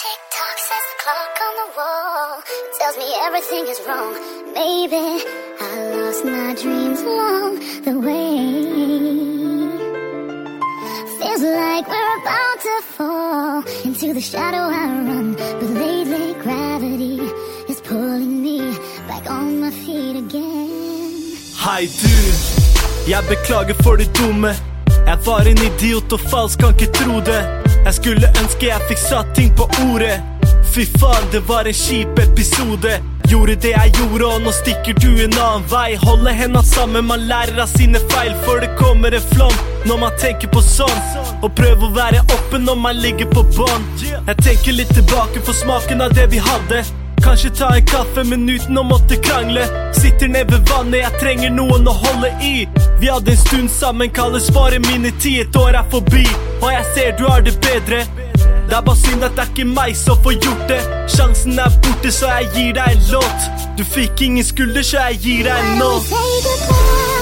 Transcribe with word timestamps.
Tick 0.00 0.20
tock 0.36 0.58
says 0.68 0.86
the 0.90 0.96
clock 1.04 1.36
on 1.46 1.54
the 1.60 1.68
wall 1.76 2.42
tells 2.78 2.96
me 2.96 3.08
everything 3.26 3.64
is 3.72 3.80
wrong. 3.86 4.14
Maybe 4.54 5.04
I 5.60 5.72
lost 5.94 6.24
my 6.24 6.54
dreams 6.62 7.00
along 7.02 7.50
the 7.84 7.94
way. 8.06 8.32
Feels 11.18 11.42
like 11.42 11.86
we're 11.92 12.14
about 12.22 12.58
to 12.68 12.76
fall 12.96 13.62
into 13.84 14.14
the 14.14 14.22
shadow 14.22 14.64
I 14.82 14.86
run, 15.08 15.34
but 15.34 15.70
lately 15.84 16.32
gravity 16.44 17.20
is 17.68 17.82
pulling 17.82 18.42
me 18.42 18.58
back 19.06 19.30
on 19.30 19.60
my 19.60 19.70
feet 19.70 20.16
again. 20.16 21.36
Hei 21.64 21.86
du, 22.00 22.16
jeg 23.10 23.24
beklager 23.28 23.74
for 23.82 23.96
det 23.96 24.08
dumme 24.18 24.56
Jeg 25.06 25.18
var 25.26 25.40
en 25.40 25.58
idiot 25.58 26.12
og 26.12 26.20
falsk, 26.20 26.58
kan 26.58 26.68
ikke 26.68 26.92
tro 26.92 27.20
det 27.20 27.59
Jeg 27.84 27.94
skulle 27.96 28.28
ønske 28.42 28.68
jeg 28.68 28.88
fikk 28.90 29.00
satt 29.00 29.30
ting 29.36 29.48
på 29.56 29.64
ordet. 29.88 30.20
Fy 30.70 30.84
faen, 31.00 31.24
det 31.32 31.40
var 31.48 31.66
en 31.66 31.74
kjip 31.74 32.18
episode. 32.22 32.92
Gjorde 33.30 33.54
det 33.62 33.72
jeg 33.72 33.92
gjorde, 33.96 34.26
og 34.26 34.44
nå 34.44 34.52
stikker 34.54 34.98
du 35.00 35.08
en 35.24 35.34
annen 35.38 35.64
vei. 35.70 35.96
Holde 36.02 36.34
hendene 36.34 36.62
sammen, 36.66 37.08
man 37.08 37.24
lærer 37.30 37.58
av 37.62 37.70
sine 37.72 38.00
feil 38.12 38.34
For 38.44 38.60
det 38.62 38.72
kommer 38.78 39.14
en 39.14 39.26
flom 39.32 39.54
når 39.88 40.00
man 40.02 40.16
tenker 40.20 40.52
på 40.52 40.62
sånn. 40.66 41.00
Og 41.40 41.48
prøve 41.56 41.88
å 41.88 41.94
være 41.96 42.20
oppe 42.36 42.60
når 42.60 42.80
man 42.84 43.00
ligger 43.00 43.30
på 43.32 43.46
bånd. 43.56 44.04
Jeg 44.04 44.36
tenker 44.44 44.76
litt 44.76 44.92
tilbake 44.94 45.40
for 45.40 45.56
smaken 45.56 46.04
av 46.04 46.14
det 46.14 46.28
vi 46.34 46.42
hadde. 46.44 46.84
Kanskje 47.24 47.50
ta 47.56 47.72
en 47.76 47.86
kaffe, 47.86 48.24
men 48.24 48.48
uten 48.48 48.78
å 48.80 48.84
måtte 48.86 49.18
krangle. 49.24 49.64
Sitter 49.96 50.28
ned 50.28 50.52
ved 50.52 50.68
vannet, 50.68 51.02
jeg 51.04 51.20
trenger 51.20 51.56
noen 51.56 51.88
å 51.88 51.96
holde 52.04 52.32
i. 52.44 52.66
Vi 53.00 53.08
hadde 53.08 53.30
en 53.30 53.36
stund 53.36 53.70
sammen, 53.70 54.10
kalles 54.10 54.50
bare 54.50 54.78
mine 54.78 55.10
ti. 55.20 55.38
Et 55.40 55.56
år 55.56 55.68
er 55.68 55.86
forbi, 55.90 56.26
og 56.62 56.72
jeg 56.72 56.84
ser 56.94 57.16
du 57.16 57.24
har 57.28 57.40
det 57.40 57.54
bedre. 57.60 58.02
Det 58.68 58.76
er 58.76 58.82
bare 58.86 58.96
synd 58.96 59.24
at 59.24 59.32
det 59.38 59.44
er 59.46 59.48
ikke 59.54 59.64
meg 59.70 59.96
som 59.96 60.20
får 60.24 60.36
gjort 60.44 60.66
det. 60.68 60.80
Sjansen 61.16 61.58
er 61.58 61.72
borte, 61.80 62.12
så 62.12 62.28
jeg 62.36 62.50
gir 62.54 62.76
deg 62.76 62.92
en 62.98 63.08
låt. 63.14 63.48
Du 63.78 63.84
fikk 63.84 64.20
ingen 64.28 64.44
skulder, 64.44 64.84
så 64.84 65.08
jeg 65.08 65.24
gir 65.24 65.48
deg 65.48 65.64
en 65.64 65.80
nå. 65.80 67.19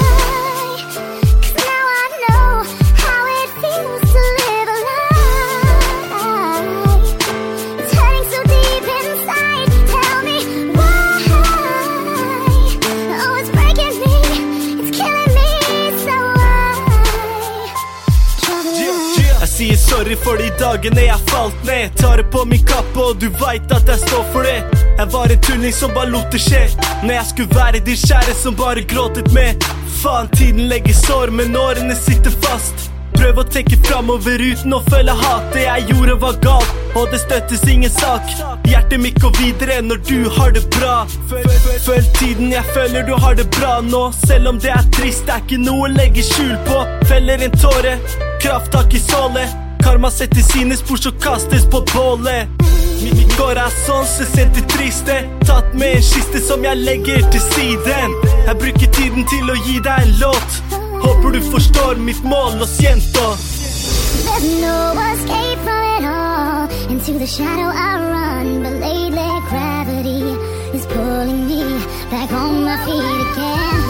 Sier 19.58 19.76
sorry 19.76 20.14
for 20.16 20.38
de 20.38 20.48
dagene 20.58 21.02
jeg 21.08 21.22
falt 21.26 21.64
ned. 21.66 21.94
Tar 21.98 22.20
det 22.20 22.26
på 22.30 22.44
min 22.46 22.62
kappe, 22.66 22.98
og 23.02 23.16
du 23.18 23.26
veit 23.40 23.72
at 23.74 23.88
jeg 23.90 24.02
står 24.04 24.28
for 24.32 24.46
det. 24.46 24.84
Jeg 24.98 25.10
var 25.14 25.32
en 25.34 25.40
tulling 25.46 25.74
som 25.74 25.94
bare 25.96 26.12
lot 26.12 26.28
det 26.34 26.42
skje. 26.44 26.60
Når 27.02 27.14
jeg 27.16 27.26
skulle 27.32 27.58
være 27.58 27.80
de 27.88 27.96
kjære 27.98 28.36
som 28.38 28.58
bare 28.58 28.84
gråtet 28.92 29.32
med. 29.34 29.66
Faen, 29.98 30.30
tiden 30.36 30.68
legger 30.70 30.94
sår, 30.94 31.34
men 31.34 31.58
årene 31.58 31.96
sitter 31.98 32.36
fast. 32.44 32.86
Prøv 33.16 33.40
å 33.42 33.46
tenke 33.50 33.80
framover 33.82 34.38
uten 34.38 34.76
å 34.76 34.78
føle 34.92 35.16
hat. 35.24 35.50
Det 35.56 35.66
jeg 35.66 35.88
gjorde, 35.90 36.14
var 36.22 36.38
galt, 36.44 36.78
og 36.94 37.10
det 37.10 37.18
støttes 37.24 37.66
ingen 37.66 37.90
sak. 37.90 38.30
Hjertet 38.68 39.02
mitt 39.02 39.18
går 39.18 39.34
videre 39.40 39.80
når 39.82 40.04
du 40.06 40.30
har 40.38 40.54
det 40.54 40.62
bra. 40.78 41.00
Føl, 41.32 41.50
føl, 41.66 41.82
føl 41.88 42.08
tiden, 42.20 42.54
jeg 42.54 42.62
føler 42.78 43.10
du 43.10 43.16
har 43.18 43.34
det 43.34 43.50
bra 43.58 43.80
nå. 43.82 44.06
Selv 44.22 44.54
om 44.54 44.62
det 44.62 44.70
er 44.76 44.86
trist, 44.94 45.26
det 45.26 45.34
er 45.34 45.46
ikke 45.48 45.62
noe 45.66 45.90
å 45.90 45.92
legge 45.98 46.22
skjul 46.30 46.54
på. 46.70 46.82
Feller 47.10 47.42
en 47.48 47.58
tåre, 47.58 47.98
krafttak 48.40 48.94
i 48.94 48.98
sålet. 49.00 49.48
Karma 49.82 50.10
setter 50.10 50.42
sine 50.42 50.76
spor, 50.76 50.96
så 50.96 51.10
kastes 51.12 51.64
på 51.70 51.80
bålet. 51.94 52.48
Mi- 53.02 53.12
Mitt 53.14 53.36
corazon 53.38 54.04
se 54.06 54.24
senter 54.26 54.62
triste. 54.68 55.16
Tatt 55.46 55.74
med 55.74 55.96
en 55.96 56.02
kiste 56.02 56.40
som 56.48 56.64
jeg 56.64 56.76
legger 56.76 57.30
til 57.32 57.40
siden. 57.54 58.10
Jeg 58.46 58.56
bruker 58.58 58.88
tiden 58.98 59.24
til 59.32 59.50
å 59.50 59.56
gi 59.66 59.78
deg 59.84 60.02
en 60.02 60.14
låt. 60.20 60.50
Håper 61.04 61.30
du 61.36 61.40
forstår 61.52 61.94
mitt 61.96 62.24
mål, 62.24 62.58
lo 62.58 62.66
siento. 62.66 63.26
There's 64.26 64.48
no 64.60 64.78
escape 65.12 65.60
from 65.64 65.84
it 65.96 66.04
all. 66.04 66.68
Into 66.90 67.18
the 67.18 67.26
shadow 67.26 67.70
I 67.70 67.92
run, 68.12 68.62
but 68.64 68.74
lately 68.82 69.30
gravity 69.50 70.22
is 70.76 70.84
pulling 70.86 71.46
me 71.46 71.62
back 72.10 72.32
on 72.32 72.64
my 72.64 72.76
feet 72.84 73.14
again. 73.32 73.87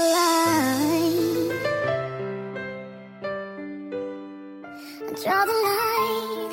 The 0.00 0.06
line. 0.16 1.50
Draw 5.22 5.42
the 5.50 5.56
line. 5.68 6.52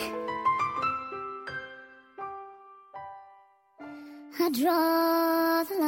I 4.39 4.41
draw 4.59 5.63
the 5.63 5.75
line. 5.81 5.86